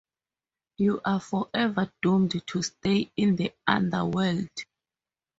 [0.77, 4.49] You are forever doomed to stay in the underworld.